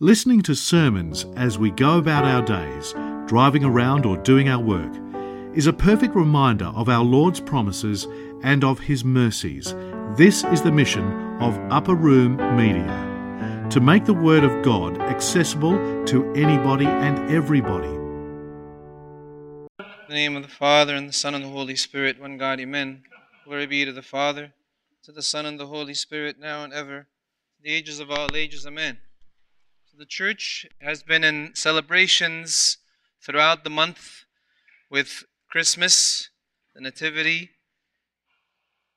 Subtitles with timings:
[0.00, 2.92] Listening to sermons as we go about our days,
[3.26, 4.94] driving around or doing our work,
[5.56, 8.06] is a perfect reminder of our Lord's promises
[8.42, 9.74] and of His mercies.
[10.14, 16.04] This is the mission of Upper Room Media to make the Word of God accessible
[16.04, 17.88] to anybody and everybody.
[17.88, 17.96] In
[20.10, 23.02] the name of the Father, and the Son, and the Holy Spirit, one God, Amen.
[23.46, 24.52] Glory be to the Father,
[25.04, 27.06] to the Son, and the Holy Spirit, now and ever,
[27.62, 28.98] the ages of all ages, Amen.
[29.98, 32.76] The church has been in celebrations
[33.22, 34.26] throughout the month
[34.90, 36.28] with Christmas,
[36.74, 37.52] the Nativity,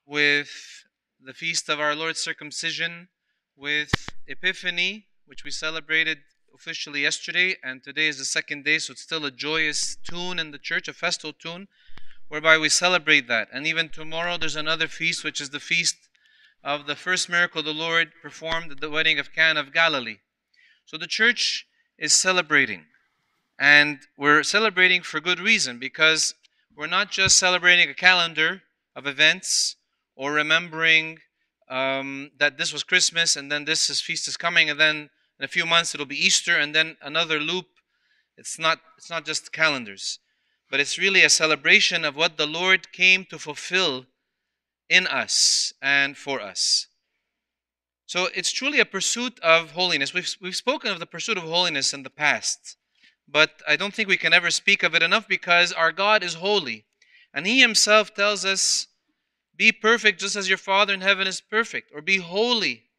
[0.04, 0.84] with
[1.18, 3.08] the feast of our Lord's circumcision,
[3.56, 3.90] with
[4.26, 6.18] Epiphany, which we celebrated
[6.54, 10.50] officially yesterday, and today is the second day, so it's still a joyous tune in
[10.50, 11.68] the church, a festal tune,
[12.28, 13.48] whereby we celebrate that.
[13.54, 15.96] And even tomorrow there's another feast, which is the feast
[16.62, 20.18] of the first miracle the Lord performed at the wedding of Cana of Galilee.
[20.90, 21.68] So the church
[22.00, 22.86] is celebrating.
[23.60, 26.34] And we're celebrating for good reason, because
[26.76, 28.62] we're not just celebrating a calendar
[28.96, 29.76] of events
[30.16, 31.20] or remembering
[31.68, 35.44] um, that this was Christmas and then this is feast is coming and then in
[35.44, 37.66] a few months it'll be Easter and then another loop.
[38.36, 40.18] It's not it's not just calendars,
[40.68, 44.06] but it's really a celebration of what the Lord came to fulfill
[44.88, 46.88] in us and for us.
[48.10, 50.12] So it's truly a pursuit of holiness.
[50.12, 52.76] We've we've spoken of the pursuit of holiness in the past,
[53.28, 56.34] but I don't think we can ever speak of it enough because our God is
[56.34, 56.86] holy.
[57.32, 58.88] And he himself tells us
[59.56, 62.90] be perfect just as your Father in heaven is perfect, or be holy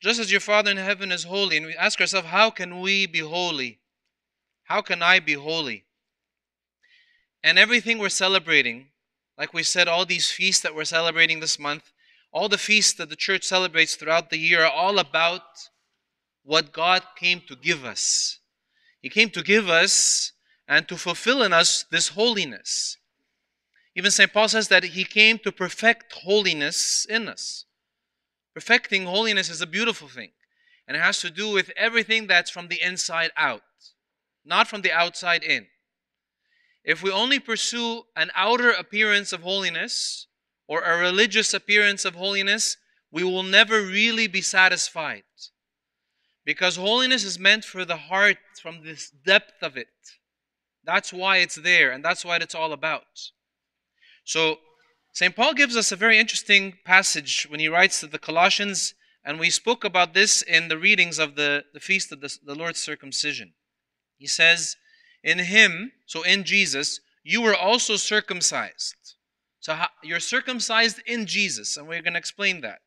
[0.00, 1.58] just as your Father in heaven is holy.
[1.58, 3.80] And we ask ourselves, how can we be holy?
[4.62, 5.84] How can I be holy?
[7.44, 8.86] And everything we're celebrating,
[9.36, 11.92] like we said, all these feasts that we're celebrating this month,
[12.32, 15.42] all the feasts that the church celebrates throughout the year are all about
[16.42, 18.38] what God came to give us.
[19.00, 20.32] He came to give us
[20.66, 22.96] and to fulfill in us this holiness.
[23.94, 24.32] Even St.
[24.32, 27.64] Paul says that he came to perfect holiness in us.
[28.54, 30.30] Perfecting holiness is a beautiful thing,
[30.86, 33.62] and it has to do with everything that's from the inside out,
[34.44, 35.66] not from the outside in.
[36.84, 40.27] If we only pursue an outer appearance of holiness
[40.68, 42.76] or a religious appearance of holiness,
[43.10, 45.22] we will never really be satisfied.
[46.44, 49.88] Because holiness is meant for the heart from this depth of it.
[50.84, 53.02] That's why it's there, and that's what it's all about.
[54.24, 54.58] So,
[55.12, 55.34] St.
[55.34, 59.50] Paul gives us a very interesting passage when he writes to the Colossians, and we
[59.50, 63.54] spoke about this in the readings of the, the feast of the, the Lord's circumcision.
[64.16, 64.76] He says,
[65.24, 69.16] In him, so in Jesus, you were also circumcised.
[69.60, 72.80] So you're circumcised in Jesus, and we're going to explain that.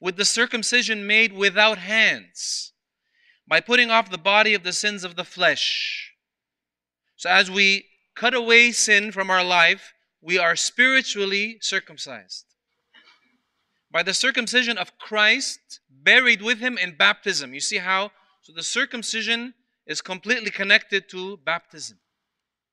[0.00, 2.72] With the circumcision made without hands,
[3.46, 6.12] by putting off the body of the sins of the flesh.
[7.16, 12.44] So as we cut away sin from our life, we are spiritually circumcised.
[13.90, 17.54] By the circumcision of Christ, buried with him in baptism.
[17.54, 18.10] You see how?
[18.42, 19.54] So the circumcision
[19.86, 21.98] is completely connected to baptism.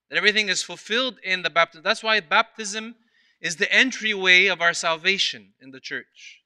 [0.10, 1.84] That everything is fulfilled in the baptism.
[1.84, 2.96] That's why baptism
[3.42, 6.42] is the entryway of our salvation in the church.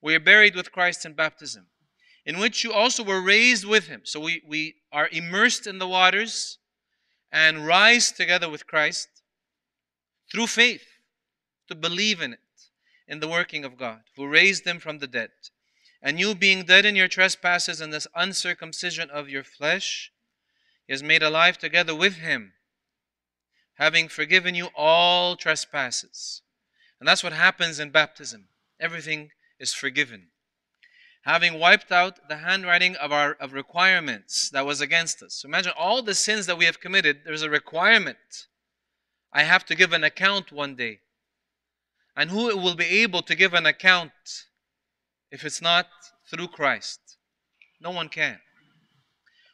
[0.00, 1.66] We are buried with Christ in baptism,
[2.24, 4.02] in which you also were raised with him.
[4.04, 6.58] So we, we are immersed in the waters
[7.32, 9.08] and rise together with Christ
[10.30, 10.86] through faith
[11.68, 12.38] to believe in it,
[13.08, 15.30] in the working of God, who raised them from the dead.
[16.02, 20.12] And you, being dead in your trespasses and this uncircumcision of your flesh,
[20.88, 22.52] is made alive together with him,
[23.76, 26.42] having forgiven you all trespasses.
[26.98, 28.48] And that's what happens in baptism.
[28.80, 30.28] Everything is forgiven.
[31.22, 35.34] Having wiped out the handwriting of our of requirements that was against us.
[35.34, 38.46] So imagine all the sins that we have committed, there's a requirement
[39.32, 41.00] I have to give an account one day.
[42.16, 44.12] And who will be able to give an account
[45.30, 45.88] if it's not
[46.30, 47.00] through Christ?
[47.80, 48.38] No one can.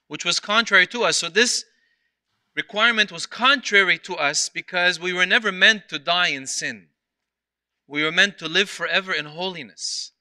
[0.06, 1.16] Which was contrary to us.
[1.16, 1.64] So this
[2.54, 6.88] requirement was contrary to us because we were never meant to die in sin.
[7.86, 10.12] We were meant to live forever in holiness.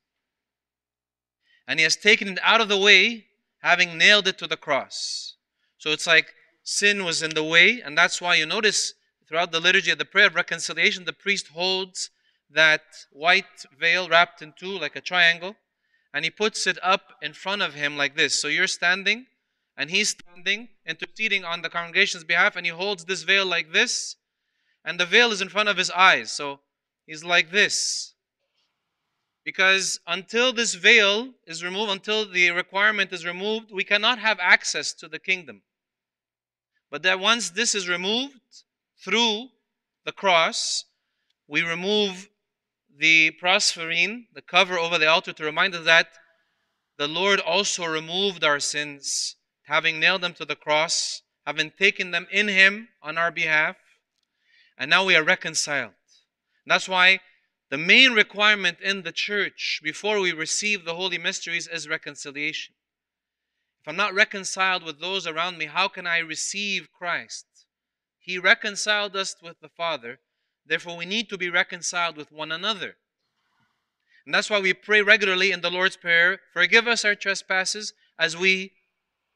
[1.68, 3.28] And He has taken it out of the way,
[3.60, 5.36] having nailed it to the cross.
[5.78, 6.34] So it's like
[6.64, 8.94] sin was in the way, and that's why you notice
[9.32, 12.10] Throughout the liturgy of the prayer of reconciliation, the priest holds
[12.50, 12.82] that
[13.14, 15.56] white veil wrapped in two, like a triangle,
[16.14, 18.42] and he puts it up in front of him like this.
[18.42, 19.28] So you're standing,
[19.82, 24.16] and he's standing, interceding on the congregation's behalf, and he holds this veil like this,
[24.86, 26.32] and the veil is in front of his eyes.
[26.32, 26.60] So
[27.08, 28.14] he's like this.
[29.44, 34.94] Because until this veil is removed, until the requirement is removed, we cannot have access
[34.94, 35.64] to the kingdom.
[36.92, 38.40] But that once this is removed
[39.04, 39.48] through
[40.06, 40.86] the cross,
[41.48, 42.30] we remove
[42.96, 46.10] the prospherine, the cover over the altar, to remind us that
[47.00, 49.38] the Lord also removed our sins,
[49.72, 53.78] having nailed them to the cross, having taken them in Him on our behalf,
[54.78, 55.94] and now we are reconciled.
[56.66, 57.22] That's why
[57.70, 62.76] the main requirement in the church before we receive the holy mysteries is reconciliation.
[63.82, 67.46] If I'm not reconciled with those around me, how can I receive Christ?
[68.20, 70.20] He reconciled us with the Father.
[70.66, 72.98] Therefore, we need to be reconciled with one another.
[74.26, 78.36] And that's why we pray regularly in the Lord's Prayer forgive us our trespasses as
[78.36, 78.74] we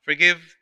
[0.06, 0.56] forgive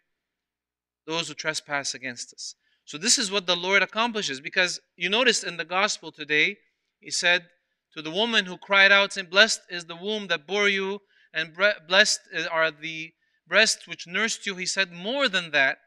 [1.06, 2.56] those who trespass against us.
[2.86, 6.58] So, this is what the Lord accomplishes because you noticed in the gospel today,
[7.00, 7.46] He said
[7.94, 11.02] to the woman who cried out, saying, Blessed is the womb that bore you,
[11.34, 11.56] and
[11.88, 13.14] blessed are the
[13.48, 14.56] breasts which nursed you.
[14.56, 15.78] He said, More than that,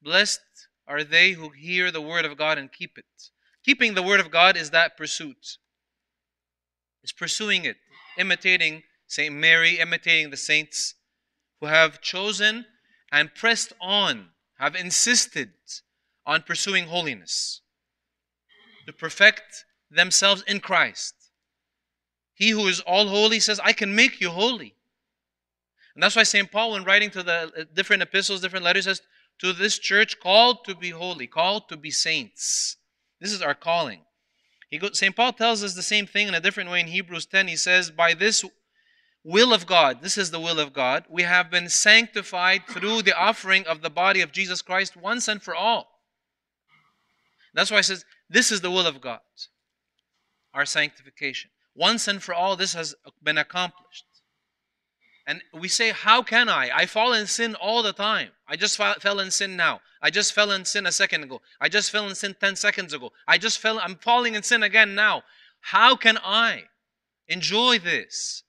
[0.00, 0.40] blessed
[0.86, 3.04] are they who hear the word of God and keep it.
[3.64, 5.58] Keeping the word of God is that pursuit
[7.02, 7.76] is pursuing it,
[8.16, 9.34] imitating St.
[9.34, 10.94] Mary, imitating the saints
[11.60, 12.64] who have chosen
[13.12, 15.50] and pressed on, have insisted
[16.26, 17.60] on pursuing holiness,
[18.86, 21.14] to perfect themselves in Christ.
[22.34, 24.74] He who is all holy says, I can make you holy.
[25.94, 26.50] And that's why St.
[26.50, 29.02] Paul, when writing to the uh, different epistles, different letters, says,
[29.40, 32.76] To this church called to be holy, called to be saints.
[33.20, 34.00] This is our calling.
[34.92, 35.14] St.
[35.14, 37.46] Paul tells us the same thing in a different way in Hebrews 10.
[37.46, 38.42] He says, By this
[39.24, 43.16] will of God, this is the will of God, we have been sanctified through the
[43.16, 45.88] offering of the body of Jesus Christ once and for all.
[47.54, 49.20] That's why he says, This is the will of God,
[50.54, 51.50] our sanctification.
[51.74, 54.04] Once and for all, this has been accomplished.
[55.26, 56.70] And we say, How can I?
[56.74, 58.30] I fall in sin all the time.
[58.48, 59.80] I just fell in sin now.
[60.02, 61.40] I just fell in sin a second ago.
[61.60, 63.12] I just fell in sin 10 seconds ago.
[63.28, 65.22] I just fell, I'm falling in sin again now.
[65.60, 66.64] How can I
[67.28, 68.42] enjoy this?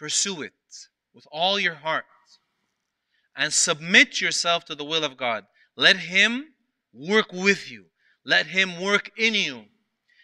[0.00, 0.54] Pursue it
[1.12, 2.06] with all your heart
[3.36, 5.44] and submit yourself to the will of God.
[5.76, 6.54] Let Him
[6.94, 7.84] work with you,
[8.24, 9.66] let Him work in you,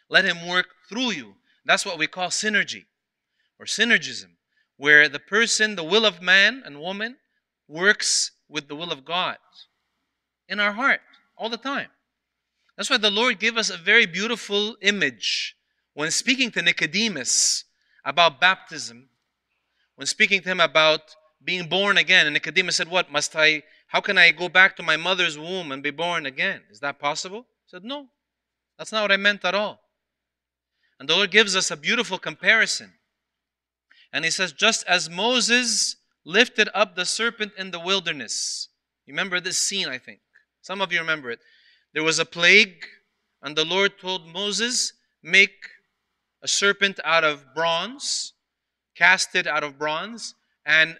[0.08, 1.34] let Him work through you.
[1.66, 2.86] That's what we call synergy
[3.58, 4.36] or synergism
[4.78, 7.16] where the person, the will of man and woman,
[7.68, 9.36] works with the will of God
[10.48, 11.02] in our heart
[11.36, 11.88] all the time.
[12.78, 15.54] That's why the Lord gave us a very beautiful image
[15.92, 17.64] when speaking to Nicodemus
[18.06, 19.10] about baptism,
[19.96, 22.26] when speaking to him about being born again.
[22.26, 25.72] And Nicodemus said, What must I, how can I go back to my mother's womb
[25.72, 26.62] and be born again?
[26.70, 27.46] Is that possible?
[27.64, 28.06] He said, No,
[28.78, 29.80] that's not what I meant at all.
[30.98, 32.94] And the Lord gives us a beautiful comparison.
[34.12, 38.68] And he says, just as Moses lifted up the serpent in the wilderness.
[39.06, 40.20] You remember this scene, I think.
[40.62, 41.38] Some of you remember it.
[41.94, 42.84] There was a plague,
[43.42, 45.68] and the Lord told Moses, Make
[46.42, 48.32] a serpent out of bronze,
[48.96, 50.34] cast it out of bronze,
[50.64, 50.96] and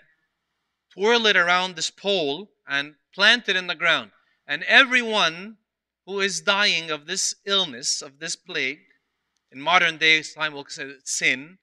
[0.93, 4.11] twirl it around this pole and plant it in the ground.
[4.47, 5.57] And everyone
[6.05, 8.79] who is dying of this illness, of this plague,
[9.51, 11.59] in modern day time we'll say sin,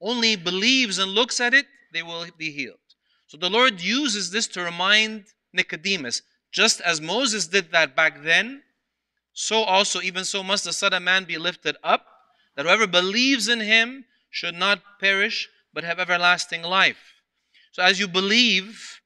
[0.00, 2.78] only believes and looks at it, they will be healed.
[3.26, 6.22] So the Lord uses this to remind Nicodemus,
[6.52, 8.62] just as Moses did that back then,
[9.32, 12.06] so also, even so, must the Son of Man be lifted up,
[12.54, 17.20] that whoever believes in him should not perish, but have everlasting life.
[17.72, 19.02] So as you believe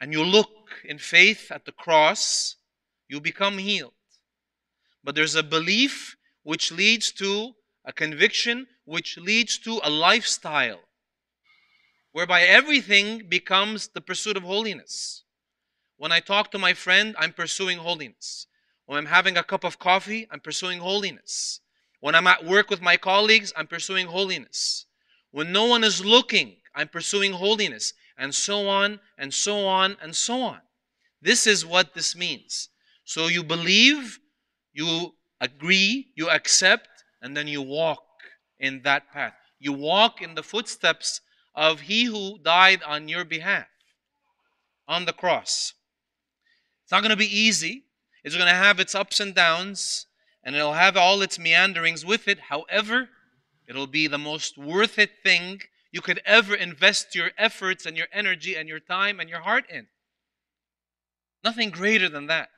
[0.00, 0.48] and you look
[0.82, 2.56] in faith at the cross,
[3.08, 3.92] you become healed.
[5.04, 7.52] But there's a belief which leads to
[7.84, 10.80] a conviction which leads to a lifestyle
[12.12, 15.24] whereby everything becomes the pursuit of holiness.
[15.98, 18.46] When I talk to my friend, I'm pursuing holiness.
[18.86, 21.60] When I'm having a cup of coffee, I'm pursuing holiness.
[22.00, 24.86] When I'm at work with my colleagues, I'm pursuing holiness.
[25.34, 27.92] When no one is looking, I'm pursuing holiness.
[28.16, 30.60] And so on, and so on, and so on.
[31.20, 32.68] This is what this means.
[33.04, 34.20] So you believe,
[34.72, 36.86] you agree, you accept,
[37.20, 38.04] and then you walk
[38.60, 39.34] in that path.
[39.58, 41.20] You walk in the footsteps
[41.52, 43.66] of He who died on your behalf
[44.86, 45.74] on the cross.
[46.84, 47.86] It's not going to be easy.
[48.22, 50.06] It's going to have its ups and downs,
[50.44, 52.38] and it'll have all its meanderings with it.
[52.38, 53.08] However,
[53.66, 58.08] it'll be the most worth it thing you could ever invest your efforts and your
[58.12, 59.86] energy and your time and your heart in.
[61.42, 62.48] Nothing greater than that.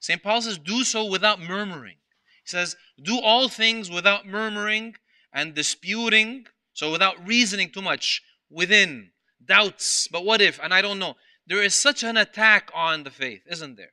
[0.00, 0.22] St.
[0.22, 1.96] Paul says, Do so without murmuring.
[2.44, 4.94] He says, Do all things without murmuring
[5.32, 9.10] and disputing, So without reasoning too much, within,
[9.44, 11.16] doubts, but what if, and I don't know.
[11.46, 13.92] There is such an attack on the faith, isn't there?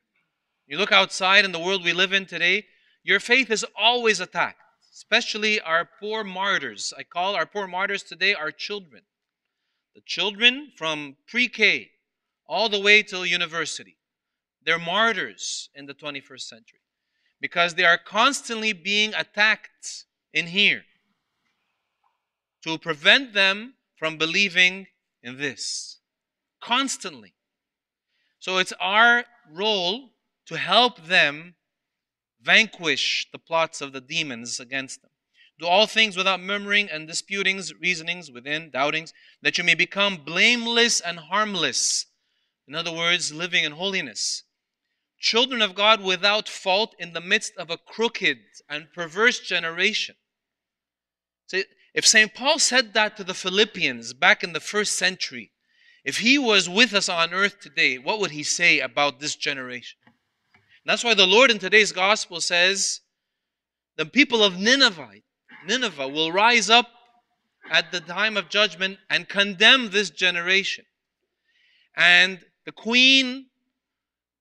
[0.67, 2.65] You look outside in the world we live in today,
[3.03, 4.61] your faith is always attacked,
[4.95, 6.93] especially our poor martyrs.
[6.97, 9.01] I call our poor martyrs today our children.
[9.93, 11.91] The children from pre K
[12.47, 13.97] all the way till university.
[14.63, 16.79] They're martyrs in the 21st century
[17.41, 20.83] because they are constantly being attacked in here
[22.63, 24.87] to prevent them from believing
[25.21, 25.99] in this.
[26.61, 27.33] Constantly.
[28.39, 30.11] So it's our role
[30.45, 31.55] to help them
[32.45, 35.11] vanquish the plots of the demons against them.
[35.57, 40.99] Do all things without murmuring and disputings, reasonings within, doubtings, that you may become blameless
[40.99, 42.05] and harmless.
[42.67, 44.43] In other words, living in holiness.
[45.17, 50.15] Children of God without fault in the midst of a crooked and perverse generation.
[51.47, 52.33] See, if St.
[52.33, 55.53] Paul said that to the Philippians back in the first century,
[56.03, 59.97] if he was with us on earth today, what would he say about this generation?
[60.85, 63.01] That's why the Lord in today's gospel says,
[63.97, 65.21] the people of Nineveh,
[65.65, 66.87] Nineveh will rise up
[67.71, 70.85] at the time of judgment and condemn this generation.
[71.97, 73.47] And the queen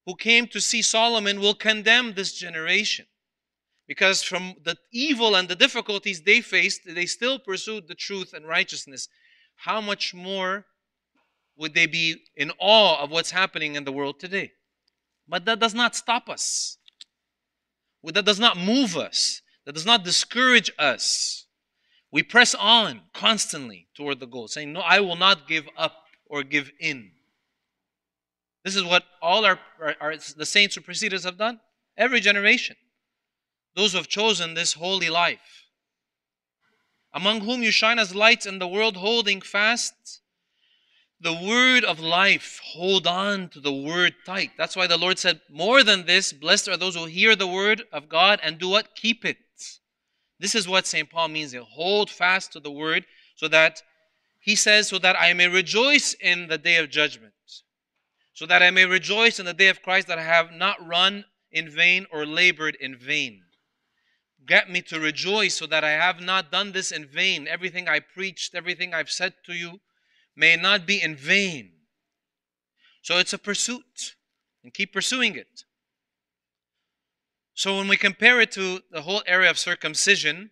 [0.04, 3.06] who came to see Solomon will condemn this generation.
[3.86, 8.46] Because from the evil and the difficulties they faced, they still pursued the truth and
[8.46, 9.08] righteousness.
[9.56, 10.66] How much more
[11.56, 14.52] would they be in awe of what's happening in the world today?
[15.28, 16.78] But that does not stop us.
[18.02, 19.40] That does not move us.
[19.64, 21.46] That does not discourage us.
[22.12, 26.42] We press on constantly toward the goal, saying, No, I will not give up or
[26.42, 27.10] give in.
[28.64, 31.60] This is what all our, our, our the saints who preceded us have done.
[31.96, 32.76] Every generation.
[33.74, 35.66] Those who have chosen this holy life.
[37.12, 40.20] Among whom you shine as lights in the world, holding fast
[41.20, 42.60] the word of life.
[42.64, 44.50] Hold on to the word tight.
[44.58, 47.84] That's why the Lord said, More than this, blessed are those who hear the word
[47.92, 48.94] of God and do what?
[48.94, 49.38] Keep it.
[50.38, 51.08] This is what St.
[51.08, 51.54] Paul means.
[51.54, 53.04] Hold fast to the word
[53.36, 53.82] so that
[54.40, 57.32] he says, so that I may rejoice in the day of judgment.
[58.34, 61.24] So that I may rejoice in the day of Christ that I have not run
[61.50, 63.42] in vain or labored in vain.
[64.46, 67.48] Get me to rejoice so that I have not done this in vain.
[67.48, 69.80] Everything I preached, everything I've said to you,
[70.36, 71.70] may not be in vain.
[73.02, 74.16] So it's a pursuit,
[74.62, 75.64] and keep pursuing it.
[77.54, 80.50] So when we compare it to the whole area of circumcision,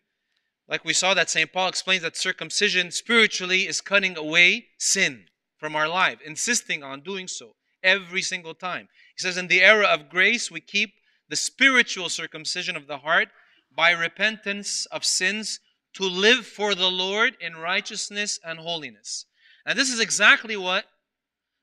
[0.69, 1.53] like we saw that St.
[1.53, 5.25] Paul explains that circumcision spiritually is cutting away sin
[5.59, 8.89] from our life, insisting on doing so every single time.
[9.17, 10.95] He says, in the era of grace, we keep
[11.29, 13.29] the spiritual circumcision of the heart
[13.75, 15.59] by repentance of sins
[15.95, 19.27] to live for the Lord in righteousness and holiness.
[19.66, 20.85] And this is exactly what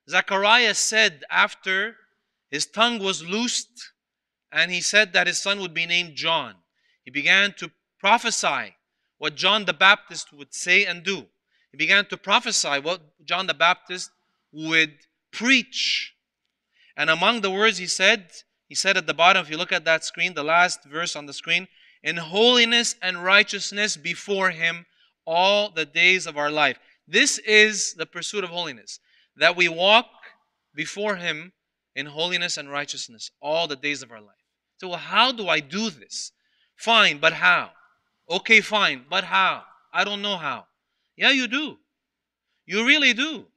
[0.10, 1.96] Zachariah said after
[2.50, 3.92] his tongue was loosed
[4.52, 6.56] and he said that his son would be named John.
[7.04, 8.76] He began to prophesy
[9.18, 11.28] what John the Baptist would say and do.
[11.72, 14.10] He began to prophesy what John the Baptist
[14.52, 14.94] would
[15.32, 16.16] preach.
[16.98, 18.32] And among the words he said,
[18.68, 21.26] he said at the bottom, if you look at that screen, the last verse on
[21.26, 21.68] the screen,
[22.04, 24.86] in holiness and righteousness before him
[25.26, 26.80] all the days of our life.
[27.12, 29.00] This is the pursuit of holiness,
[29.36, 30.06] that we walk
[30.76, 31.54] before Him
[31.96, 34.36] in holiness and righteousness all the days of our life.
[34.78, 36.32] So, well, how do I do this?
[36.76, 37.72] Fine, but how?
[38.30, 39.64] Okay, fine, but how?
[39.92, 40.68] I don't know how.
[41.18, 41.78] Yeah, you do.
[42.68, 43.48] You really do.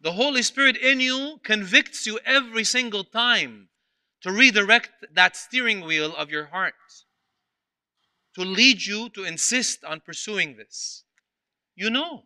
[0.00, 3.68] The Holy Spirit in you convicts you every single time
[4.22, 6.74] to redirect that steering wheel of your heart,
[8.34, 11.04] to lead you to insist on pursuing this.
[11.76, 12.24] You know.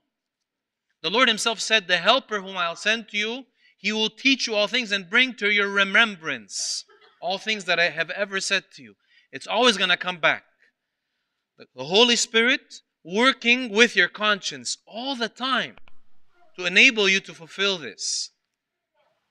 [1.02, 3.44] The Lord Himself said, The Helper whom I'll send to you,
[3.76, 6.84] He will teach you all things and bring to your remembrance
[7.20, 8.94] all things that I have ever said to you.
[9.32, 10.44] It's always going to come back.
[11.74, 15.76] The Holy Spirit working with your conscience all the time
[16.58, 18.30] to enable you to fulfill this.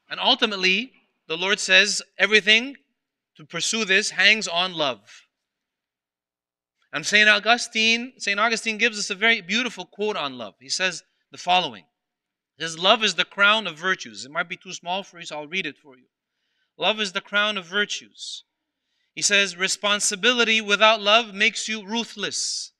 [0.10, 0.92] And ultimately,
[1.28, 2.78] the Lord says everything
[3.38, 5.26] to pursue this hangs on love.
[6.94, 7.28] And St.
[7.28, 8.40] Augustine, St.
[8.40, 10.54] Augustine gives us a very beautiful quote on love.
[10.62, 11.04] He says,
[11.36, 11.84] the following.
[12.58, 14.24] His love is the crown of virtues.
[14.24, 16.06] It might be too small for you, so I'll read it for you.
[16.78, 18.46] Love is the crown of virtues.
[19.14, 22.72] He says, Responsibility without love makes you ruthless.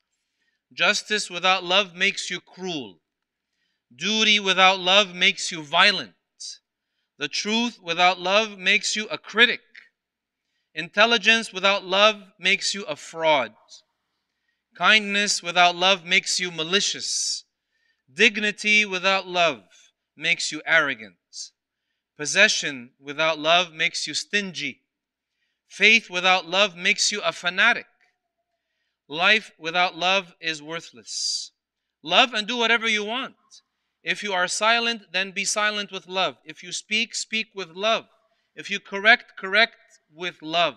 [0.72, 3.02] Justice without love makes you cruel.
[3.94, 6.14] Duty without love makes you violent.
[7.18, 9.60] The truth without love makes you a critic.
[10.74, 13.54] Intelligence without love makes you a fraud.
[14.78, 17.45] Kindness without love makes you malicious.
[18.16, 19.64] Dignity without love
[20.16, 21.16] makes you arrogant.
[22.18, 24.80] Possession without love makes you stingy.
[25.68, 27.88] Faith without love makes you a fanatic.
[29.10, 31.52] Life without love is worthless.
[32.02, 33.36] Love and do whatever you want.
[34.02, 36.38] If you are silent, then be silent with love.
[36.46, 38.06] If you speak, speak with love.
[38.56, 39.76] If you correct, correct
[40.14, 40.76] with love.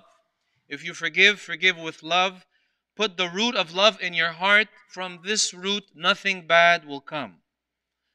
[0.68, 2.45] If you forgive, forgive with love.
[2.99, 4.67] Put the root of love in your heart.
[4.88, 7.37] From this root, nothing bad will come.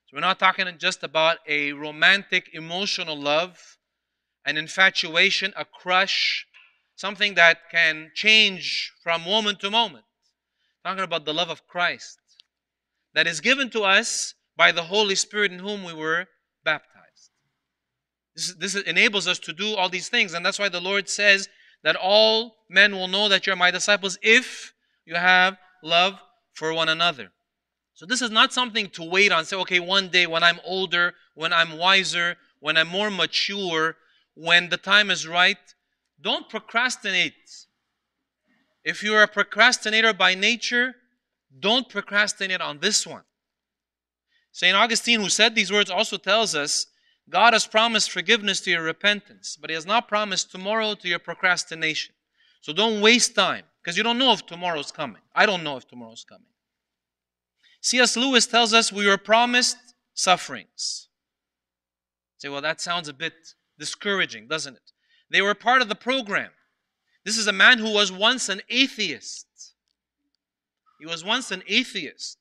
[0.06, 3.78] So we're not talking just about a romantic, emotional love,
[4.46, 6.46] an infatuation, a crush,
[6.98, 10.04] something that can change from moment to moment.
[10.84, 12.20] Talking about the love of Christ
[13.14, 16.26] that is given to us by the Holy Spirit in whom we were
[16.66, 17.32] baptized.
[18.36, 21.48] This, this enables us to do all these things, and that's why the Lord says
[21.84, 24.74] that all men will know that you're my disciples if
[25.06, 26.20] you have love
[26.54, 27.32] for one another.
[27.94, 29.46] So this is not something to wait on.
[29.46, 33.98] Say, okay, one day when I'm older, when I'm wiser, when I'm more mature,
[34.36, 35.58] when the time is right,
[36.20, 37.34] don't procrastinate.
[38.84, 40.96] If you're a procrastinator by nature,
[41.60, 43.24] don't procrastinate on this one.
[44.52, 44.76] St.
[44.76, 46.88] Augustine, who said these words, also tells us
[47.30, 51.20] God has promised forgiveness to your repentance, but He has not promised tomorrow to your
[51.20, 52.14] procrastination.
[52.62, 55.22] So don't waste time because you don't know if tomorrow's coming.
[55.36, 56.48] I don't know if tomorrow's coming.
[57.82, 58.16] C.S.
[58.16, 59.78] Lewis tells us we were promised
[60.14, 61.10] sufferings.
[62.38, 63.34] Say, well, that sounds a bit
[63.78, 64.92] discouraging, doesn't it?
[65.30, 66.52] They were part of the program.
[67.26, 69.48] This is a man who was once an atheist.
[71.00, 72.38] He was once an atheist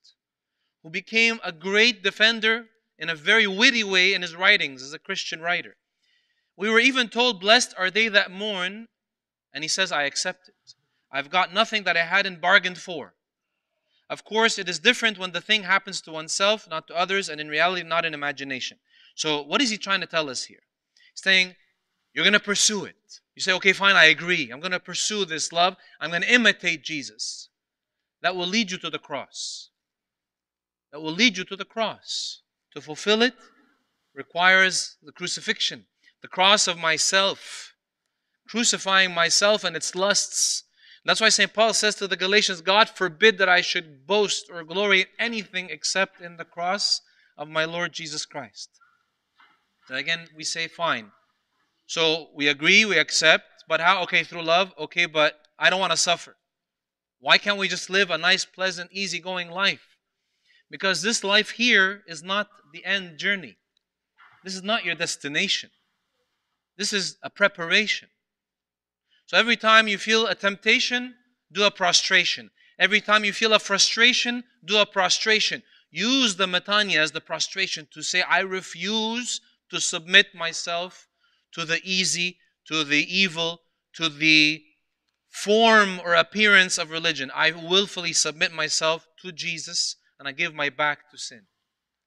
[0.83, 2.67] who became a great defender
[2.99, 5.77] in a very witty way in his writings as a Christian writer.
[6.57, 8.89] We were even told, Blessed are they that mourn.
[9.53, 10.75] And he says, I accept it.
[11.11, 13.15] I've got nothing that I hadn't bargained for.
[14.09, 17.41] Of course, it is different when the thing happens to oneself, not to others, and
[17.41, 18.79] in reality, not in imagination.
[19.15, 20.63] So, what is he trying to tell us here?
[21.13, 21.57] He's saying,
[22.15, 23.21] You're going to pursue it.
[23.35, 24.51] You say, Okay, fine, I agree.
[24.51, 25.77] I'm going to pursue this love.
[26.01, 27.49] I'm going to imitate Jesus.
[28.23, 29.71] That will lead you to the cross
[30.93, 32.43] that will lead you to the cross.
[32.75, 33.35] To fulfill it
[34.15, 35.87] requires the crucifixion,
[36.23, 37.75] the cross of myself,
[38.49, 40.65] crucifying myself and its lusts.
[41.05, 41.53] That's why St.
[41.53, 45.69] Paul says to the Galatians, God forbid that I should boast or glory in anything
[45.71, 47.01] except in the cross
[47.37, 48.71] of my Lord Jesus Christ.
[49.91, 51.11] Again, we say, fine.
[51.87, 54.03] So we agree, we accept, but how?
[54.05, 56.37] Okay, through love, okay, but I don't want to suffer.
[57.21, 59.92] Why can't we just live a nice, pleasant, easygoing life?
[60.73, 63.59] Because this life here is not the end journey.
[64.43, 65.69] This is not your destination.
[66.79, 68.09] This is a preparation.
[69.27, 71.15] So every time you feel a temptation,
[71.53, 72.51] do a prostration.
[72.79, 75.63] Every time you feel a frustration, do a prostration.
[75.91, 81.07] Use the metania as the prostration to say, I refuse to submit myself
[81.53, 83.61] to the easy, to the evil,
[83.97, 84.63] to the
[85.29, 87.31] form or appearance of religion.
[87.35, 91.43] I willfully submit myself to Jesus and I give my back to sin.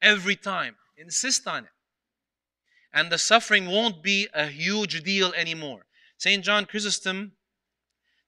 [0.02, 0.78] Every time.
[0.98, 1.70] Insist on it.
[2.94, 5.86] And the suffering won't be a huge deal anymore.
[6.18, 6.42] St.
[6.42, 7.34] John Chrysostom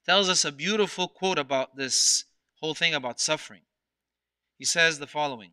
[0.05, 2.25] tells us a beautiful quote about this
[2.59, 3.61] whole thing about suffering.
[4.57, 5.51] He says the following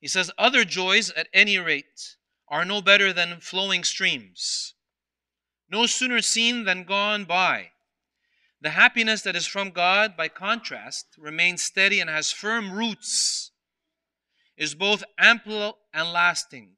[0.00, 2.16] He says, Other joys, at any rate,
[2.48, 4.74] are no better than flowing streams,
[5.70, 7.70] no sooner seen than gone by.
[8.60, 13.52] The happiness that is from God, by contrast, remains steady and has firm roots,
[14.56, 16.76] is both ample and lasting,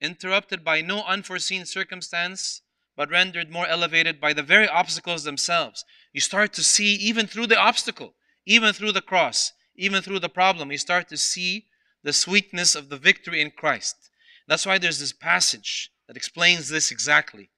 [0.00, 2.62] interrupted by no unforeseen circumstance,
[2.96, 5.84] but rendered more elevated by the very obstacles themselves.
[6.12, 8.14] You start to see, even through the obstacle,
[8.46, 11.66] even through the cross, even through the problem, you start to see
[12.02, 14.10] the sweetness of the victory in Christ.
[14.48, 17.50] That's why there's this passage that explains this exactly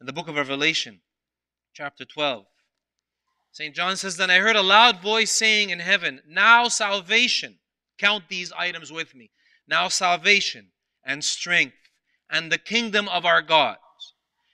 [0.00, 1.00] in the book of Revelation,
[1.74, 2.46] chapter 12.
[3.52, 3.74] St.
[3.74, 7.58] John says, Then I heard a loud voice saying in heaven, Now salvation,
[7.98, 9.30] count these items with me.
[9.68, 10.68] Now salvation
[11.04, 11.76] and strength
[12.30, 13.76] and the kingdom of our God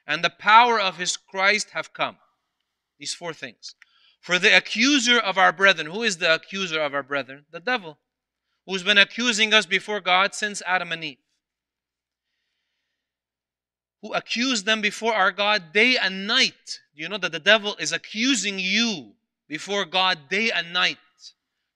[0.07, 2.17] and the power of his Christ have come.
[2.99, 3.75] These four things.
[4.21, 7.45] For the accuser of our brethren, who is the accuser of our brethren?
[7.53, 7.99] The devil,
[8.67, 11.19] who's been accusing us before God since Adam and Eve
[14.03, 16.81] who accuse them before our God day and night.
[16.95, 19.13] Do you know that the devil is accusing you
[19.49, 20.99] before God day and night,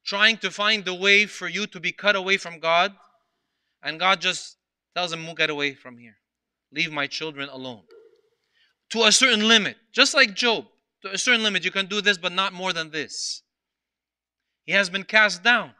[0.04, 2.94] trying to find the way for you to be cut away from God?
[3.82, 4.56] And God just
[4.94, 6.16] tells him, Get away from here.
[6.72, 7.82] Leave my children alone.
[8.90, 10.66] To a certain limit, just like Job,
[11.02, 13.42] to a certain limit, you can do this, but not more than this.
[14.64, 15.72] He has been cast down.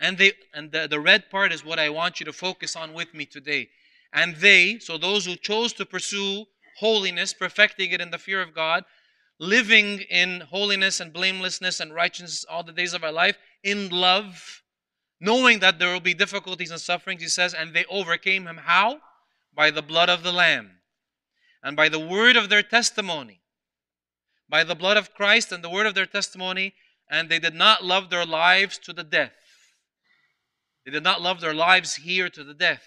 [0.00, 2.92] And they and the, the red part is what I want you to focus on
[2.92, 3.68] with me today.
[4.12, 6.46] And they, so those who chose to pursue
[6.78, 8.84] holiness, perfecting it in the fear of God,
[9.38, 14.62] living in holiness and blamelessness and righteousness all the days of our life, in love,
[15.20, 18.58] knowing that there will be difficulties and sufferings, he says, and they overcame him.
[18.58, 19.00] How?
[19.54, 20.70] By the blood of the Lamb
[21.62, 23.40] and by the word of their testimony.
[24.48, 26.74] By the blood of Christ and the word of their testimony,
[27.10, 29.32] and they did not love their lives to the death.
[30.84, 32.82] They did not love their lives here to the death.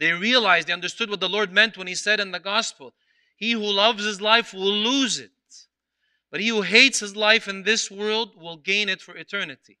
[0.00, 2.94] They realized, they understood what the Lord meant when He said in the gospel
[3.36, 5.30] He who loves his life will lose it,
[6.30, 9.78] but he who hates his life in this world will gain it for eternity.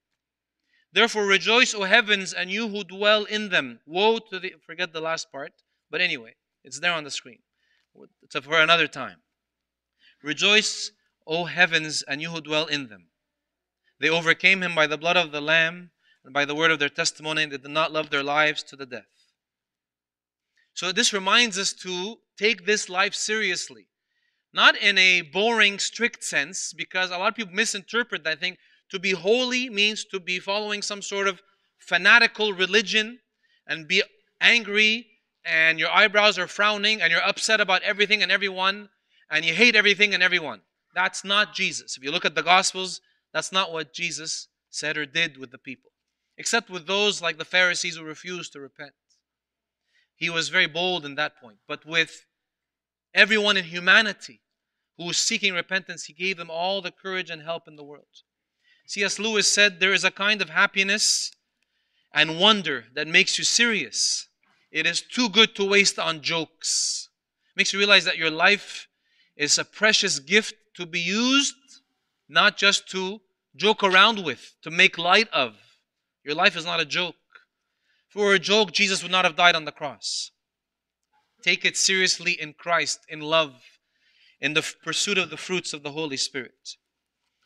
[0.92, 3.80] Therefore, rejoice, O heavens, and you who dwell in them.
[3.86, 4.54] Woe to the.
[4.66, 5.52] Forget the last part,
[5.90, 7.38] but anyway, it's there on the screen.
[8.22, 9.18] It's for another time.
[10.22, 10.90] Rejoice,
[11.26, 13.06] O heavens, and you who dwell in them.
[14.00, 15.92] They overcame him by the blood of the Lamb
[16.24, 17.46] and by the word of their testimony.
[17.46, 19.19] They did not love their lives to the death.
[20.80, 23.88] So this reminds us to take this life seriously.
[24.54, 28.40] Not in a boring, strict sense, because a lot of people misinterpret that.
[28.40, 28.56] Think
[28.90, 31.42] to be holy means to be following some sort of
[31.76, 33.18] fanatical religion
[33.66, 34.02] and be
[34.40, 35.06] angry
[35.44, 38.88] and your eyebrows are frowning and you're upset about everything and everyone
[39.30, 40.62] and you hate everything and everyone.
[40.94, 41.98] That's not Jesus.
[41.98, 43.02] If you look at the Gospels,
[43.34, 45.90] that's not what Jesus said or did with the people,
[46.38, 48.92] except with those like the Pharisees who refused to repent.
[50.20, 51.56] He was very bold in that point.
[51.66, 52.26] But with
[53.12, 54.42] everyone in humanity
[54.96, 58.22] who was seeking repentance, he gave them all the courage and help in the world.
[58.86, 59.18] C.S.
[59.18, 61.32] Lewis said, There is a kind of happiness
[62.12, 64.28] and wonder that makes you serious
[64.70, 67.08] it is too good to waste on jokes.
[67.56, 68.88] Makes you realize that your life
[69.36, 71.56] is a precious gift to be used,
[72.28, 73.20] not just to
[73.56, 75.56] joke around with, to make light of.
[76.24, 77.16] Your life is not a joke.
[78.14, 80.32] Were a joke, Jesus would not have died on the cross.
[81.42, 83.54] Take it seriously in Christ, in love,
[84.40, 86.76] in the pursuit of the fruits of the Holy Spirit.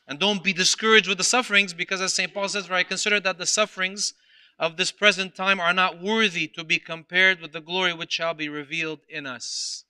[0.07, 2.33] And don't be discouraged with the sufferings, because as St.
[2.33, 4.13] Paul says, for I consider that the sufferings
[4.59, 8.33] of this present time are not worthy to be compared with the glory which shall
[8.33, 9.83] be revealed in us.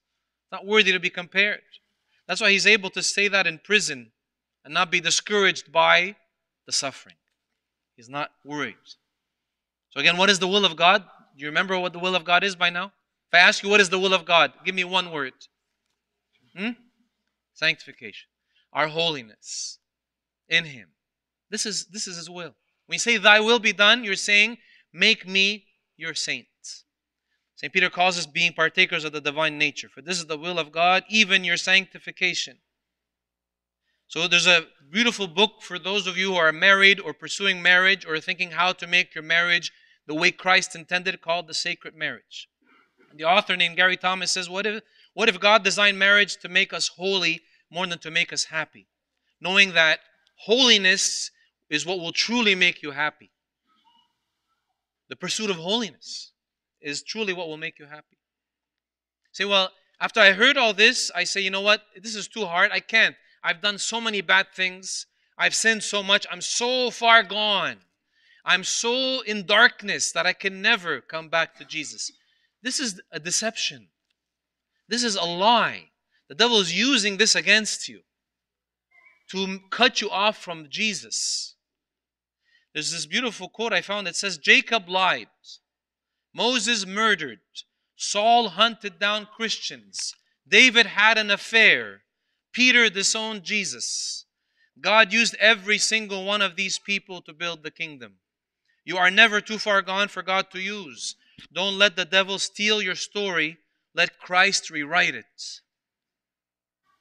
[0.51, 1.61] Not worthy to be compared.
[2.27, 4.11] That's why he's able to say that in prison
[4.63, 6.15] and not be discouraged by
[6.65, 7.15] the suffering.
[7.95, 8.75] He's not worried.
[9.95, 11.03] So, again, what is the will of God?
[11.37, 12.87] Do you remember what the will of God is by now?
[13.31, 15.33] If I ask you what is the will of God, give me one word.
[16.55, 16.71] Hmm?
[17.53, 18.27] Sanctification.
[18.73, 19.79] Our holiness
[20.49, 20.89] in Him.
[21.49, 22.55] This is, this is His will.
[22.87, 24.57] When you say, Thy will be done, you're saying,
[24.93, 26.47] Make me your saint.
[27.55, 27.71] St.
[27.71, 30.73] Peter calls us being partakers of the divine nature, for this is the will of
[30.73, 32.57] God, even your sanctification.
[34.07, 38.05] So there's a beautiful book for those of you who are married or pursuing marriage
[38.05, 39.71] or thinking how to make your marriage
[40.07, 42.47] the way Christ intended, called the Sacred Marriage.
[43.15, 46.73] The author named Gary Thomas says, What if, what if God designed marriage to make
[46.73, 47.41] us holy
[47.71, 48.87] more than to make us happy?
[49.39, 49.99] Knowing that
[50.37, 51.31] holiness
[51.69, 53.31] is what will truly make you happy.
[55.09, 56.31] The pursuit of holiness
[56.81, 58.17] is truly what will make you happy.
[59.31, 61.81] Say, well, after I heard all this, I say, you know what?
[62.01, 62.71] This is too hard.
[62.71, 63.15] I can't.
[63.43, 65.05] I've done so many bad things.
[65.37, 66.25] I've sinned so much.
[66.31, 67.77] I'm so far gone.
[68.45, 72.11] I'm so in darkness that I can never come back to Jesus.
[72.61, 73.87] This is a deception.
[74.87, 75.89] This is a lie.
[76.29, 78.01] The devil is using this against you
[79.31, 81.55] to cut you off from Jesus.
[82.73, 85.27] There's this beautiful quote I found that says Jacob lied,
[86.33, 87.39] Moses murdered,
[87.95, 90.13] Saul hunted down Christians,
[90.47, 92.01] David had an affair,
[92.51, 94.25] Peter disowned Jesus.
[94.79, 98.15] God used every single one of these people to build the kingdom.
[98.85, 101.15] You are never too far gone for God to use.
[101.51, 103.57] Don't let the devil steal your story.
[103.93, 105.59] Let Christ rewrite it.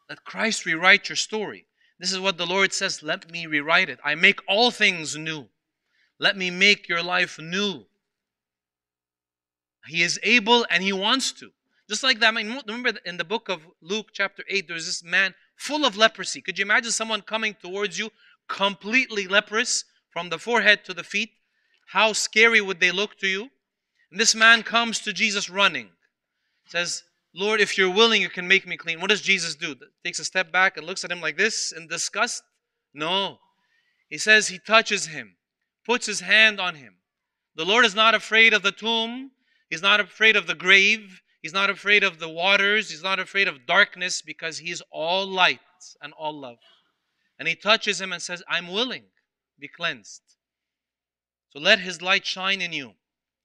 [0.09, 1.67] Let Christ rewrite your story.
[1.99, 3.99] This is what the Lord says let me rewrite it.
[4.05, 5.47] I make all things new.
[6.19, 7.85] Let me make your life new.
[9.87, 11.51] He is able and he wants to.
[11.89, 15.35] Just like that, I remember in the book of Luke, chapter 8, there's this man
[15.57, 16.41] full of leprosy.
[16.41, 18.11] Could you imagine someone coming towards you
[18.49, 21.31] completely leprous from the forehead to the feet?
[21.87, 23.51] How scary would they look to you?
[24.11, 25.91] And this man comes to Jesus running.
[26.67, 27.03] Says,
[27.35, 29.01] Lord, if you're willing, you can make me clean.
[29.01, 29.75] What does Jesus do?
[30.05, 32.43] Takes a step back and looks at him like this in disgust?
[32.93, 33.39] No.
[34.09, 35.37] He says he touches him
[35.85, 36.95] puts his hand on him.
[37.57, 39.31] The Lord is not afraid of the tomb.
[39.71, 41.21] He's not afraid of the grave.
[41.43, 42.91] He's not afraid of the waters.
[42.91, 45.61] He's not afraid of darkness because he's all light
[46.03, 46.59] and all love.
[47.39, 49.05] And he touches him and says, I'm willing,
[49.59, 50.23] be cleansed.
[51.55, 52.93] So let His light shine in you.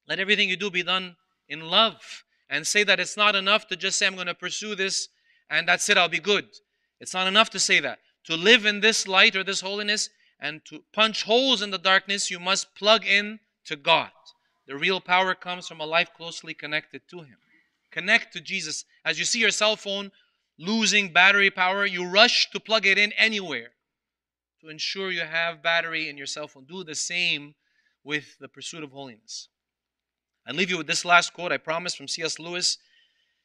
[0.07, 1.15] Let everything you do be done
[1.47, 2.23] in love.
[2.49, 5.09] And say that it's not enough to just say, I'm going to pursue this
[5.49, 6.47] and that's it, I'll be good.
[6.99, 7.99] It's not enough to say that.
[8.25, 12.29] To live in this light or this holiness and to punch holes in the darkness,
[12.29, 14.11] you must plug in to God.
[14.67, 17.37] The real power comes from a life closely connected to Him.
[17.91, 18.85] Connect to Jesus.
[19.03, 20.11] As you see your cell phone
[20.59, 23.71] losing battery power, you rush to plug it in anywhere
[24.61, 26.65] to ensure you have battery in your cell phone.
[26.65, 27.55] Do the same
[28.03, 29.49] with the pursuit of holiness.
[30.47, 32.39] I leave you with this last quote, I promise, from C.S.
[32.39, 32.77] Lewis.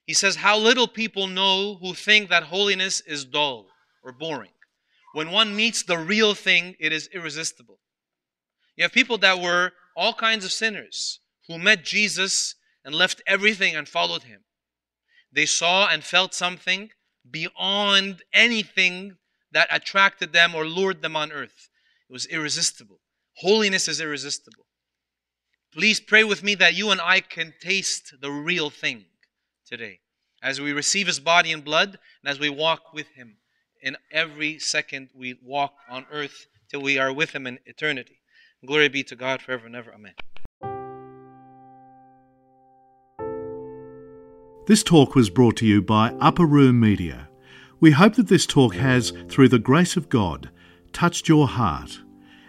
[0.07, 3.67] He says, How little people know who think that holiness is dull
[4.03, 4.51] or boring.
[5.13, 7.79] When one meets the real thing, it is irresistible.
[8.77, 13.77] You have people that were all kinds of sinners who met Jesus and left everything
[13.77, 14.41] and followed him.
[15.33, 16.91] They saw and felt something
[17.31, 19.17] beyond anything
[19.53, 21.71] that attracted them or lured them on earth.
[22.09, 23.01] It was irresistible.
[23.39, 24.67] Holiness is irresistible.
[25.73, 29.07] Please pray with me that you and I can taste the real thing
[29.67, 30.01] today
[30.41, 33.39] as we receive his body and blood and as we walk with him
[33.83, 38.21] in every second we walk on earth till we are with him in eternity.
[38.65, 39.93] Glory be to God forever and ever.
[39.93, 40.15] Amen.
[44.67, 47.29] This talk was brought to you by Upper Room Media.
[47.81, 50.51] We hope that this talk has, through the grace of God,
[50.93, 51.99] touched your heart,